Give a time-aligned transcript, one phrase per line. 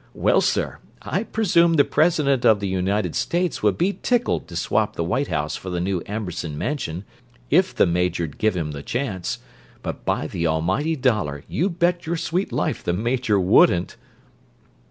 [0.15, 4.95] Well, sir, I presume the President of the United States would be tickled to swap
[4.95, 7.05] the White House for the new Amberson Mansion,
[7.51, 12.51] if the Major'd give him the chance—but by the Almighty Dollar, you bet your sweet
[12.51, 13.95] life the Major wouldn't!"